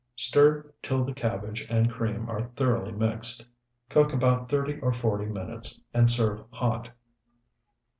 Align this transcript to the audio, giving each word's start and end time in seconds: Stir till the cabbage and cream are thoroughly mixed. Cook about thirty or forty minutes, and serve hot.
Stir 0.15 0.73
till 0.81 1.03
the 1.03 1.13
cabbage 1.13 1.63
and 1.69 1.91
cream 1.91 2.27
are 2.27 2.47
thoroughly 2.55 2.91
mixed. 2.91 3.45
Cook 3.87 4.11
about 4.13 4.49
thirty 4.49 4.79
or 4.79 4.91
forty 4.91 5.25
minutes, 5.27 5.79
and 5.93 6.09
serve 6.09 6.43
hot. 6.49 6.89